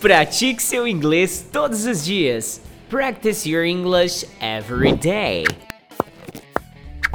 [0.00, 2.60] Pratique seu inglês todos os dias.
[2.88, 5.44] Practice your English every day.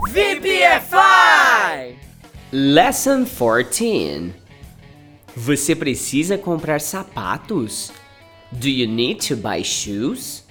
[0.10, 1.96] VPFI!
[2.52, 4.34] Lesson 14.
[5.34, 7.90] Você precisa comprar sapatos?
[8.52, 10.44] Do you need to buy shoes?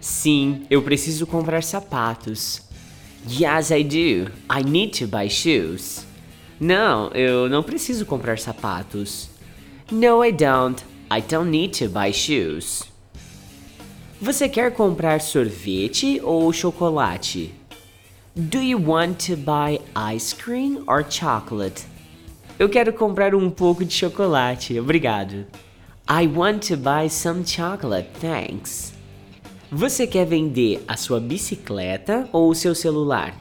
[0.00, 2.60] Sim, eu preciso comprar sapatos.
[3.30, 4.32] Yes, I do.
[4.50, 6.04] I need to buy shoes.
[6.58, 9.30] Não, eu não preciso comprar sapatos.
[9.92, 10.97] No, I don't.
[11.10, 12.84] I don't need to buy shoes.
[14.20, 17.54] Você quer comprar sorvete ou chocolate?
[18.36, 21.86] Do you want to buy ice cream or chocolate?
[22.58, 25.46] Eu quero comprar um pouco de chocolate, obrigado.
[26.06, 28.92] I want to buy some chocolate, thanks.
[29.70, 33.34] Você quer vender a sua bicicleta ou o seu celular?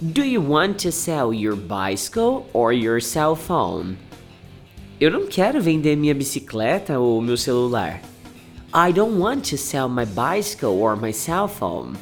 [0.00, 3.96] Do you want to sell your bicycle or your cell phone?
[5.02, 8.00] Eu não quero vender minha bicicleta ou meu celular.
[8.72, 11.94] I don't want to sell my bicycle or my cell phone.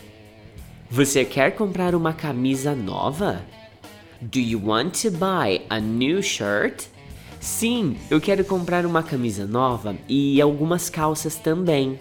[0.91, 3.42] Você quer comprar uma camisa nova?
[4.20, 6.89] Do you want to buy a new shirt?
[7.41, 11.98] Sim, eu quero comprar uma camisa nova e algumas calças também.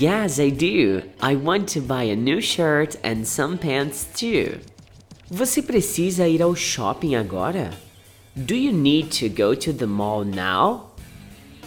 [0.00, 1.02] Yes, I do.
[1.22, 4.58] I want to buy a new shirt and some pants too.
[5.30, 7.91] Você precisa ir ao shopping agora?
[8.34, 10.92] Do you need to go to the mall now?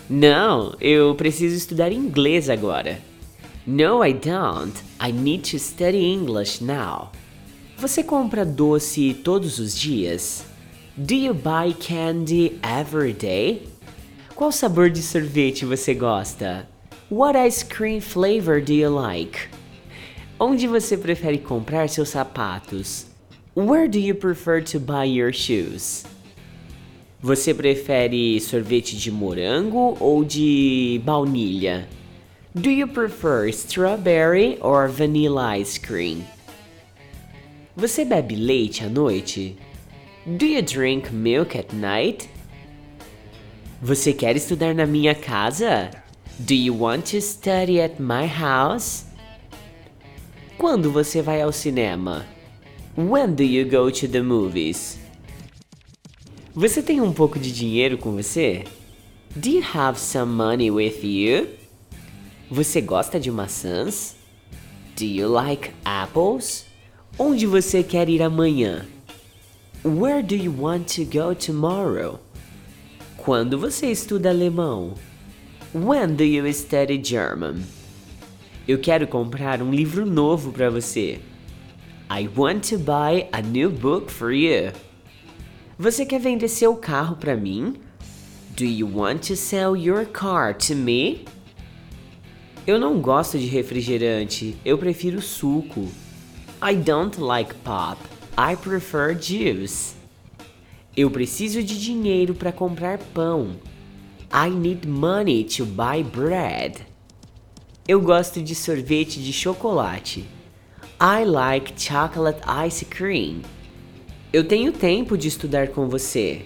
[0.09, 2.99] Não, eu preciso estudar inglês agora.
[3.67, 4.73] No, I don't.
[4.99, 7.11] I need to study English now.
[7.77, 10.43] Você compra doce todos os dias?
[10.97, 13.67] Do you buy candy every day?
[14.35, 16.67] Qual sabor de sorvete você gosta?
[17.11, 19.49] What ice cream flavor do you like?
[20.39, 23.05] Onde você prefere comprar seus sapatos?
[23.55, 26.05] Where do you prefer to buy your shoes?
[27.21, 31.87] Você prefere sorvete de morango ou de baunilha?
[32.53, 36.23] Do you prefer strawberry or vanilla ice cream?
[37.75, 39.57] Você bebe leite à noite?
[40.25, 42.29] Do you drink milk at night?
[43.81, 45.91] Você quer estudar na minha casa?
[46.39, 49.05] Do you want to study at my house?
[50.57, 52.25] Quando você vai ao cinema?
[52.97, 54.97] When do you go to the movies?
[56.55, 58.63] Você tem um pouco de dinheiro com você?
[59.35, 61.49] Do you have some money with you?
[62.49, 64.15] Você gosta de maçãs?
[64.97, 66.65] Do you like apples?
[67.19, 68.85] Onde você quer ir amanhã?
[69.83, 72.21] Where do you want to go tomorrow?
[73.17, 74.93] Quando você estuda alemão?
[75.73, 77.65] When do you study German?
[78.65, 81.19] Eu quero comprar um livro novo para você.
[82.09, 84.71] I want to buy a new book for you.
[85.77, 87.75] Você quer vender seu carro para mim?
[88.55, 91.25] Do you want to sell your car to me?
[92.65, 95.89] Eu não gosto de refrigerante, eu prefiro suco.
[96.63, 98.01] I don't like pop,
[98.37, 99.95] I prefer juice.
[100.95, 103.57] Eu preciso de dinheiro para comprar pão.
[104.33, 106.87] I need money to buy bread.
[107.85, 110.25] Eu gosto de sorvete de chocolate.
[111.01, 113.41] I like chocolate ice cream.
[114.33, 116.41] Eu tenho tempo de estudar com você.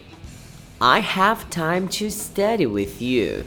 [0.81, 3.43] I have time to study with you.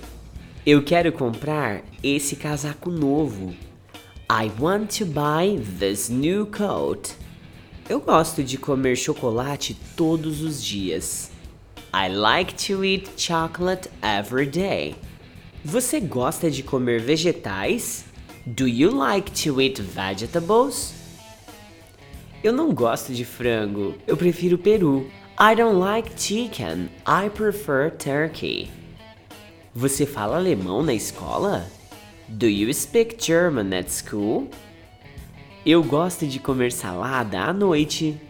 [0.66, 3.54] Eu quero comprar esse casaco novo.
[4.30, 7.14] I want to buy this new coat.
[7.88, 11.30] Eu gosto de comer chocolate todos os dias.
[11.94, 14.96] I like to eat chocolate every day.
[15.64, 18.04] Você gosta de comer vegetais?
[18.44, 21.01] Do you like to eat vegetables?
[22.42, 25.08] Eu não gosto de frango, eu prefiro peru.
[25.38, 28.68] I don't like chicken, I prefer turkey.
[29.72, 31.64] Você fala alemão na escola?
[32.28, 34.48] Do you speak German at school?
[35.64, 38.20] Eu gosto de comer salada à noite.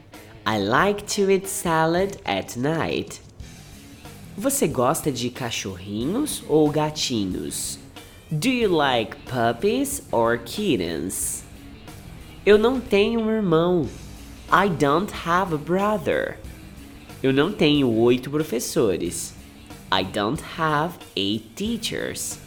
[0.47, 3.19] I like to eat salad at night.
[4.37, 7.79] Você gosta de cachorrinhos ou gatinhos?
[8.31, 11.45] Do you like puppies or kittens?
[12.45, 13.89] Eu não tenho um irmão.
[14.51, 16.41] I don't have a brother.
[17.23, 19.33] Eu não tenho oito professores.
[19.93, 22.41] I don't have eight teachers.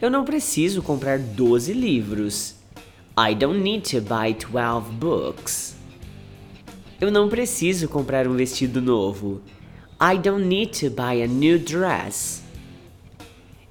[0.00, 2.54] Eu não preciso comprar 12 livros.
[3.18, 5.76] I don't need to buy 12 books.
[6.98, 9.42] Eu não preciso comprar um vestido novo.
[10.00, 12.42] I don't need to buy a new dress.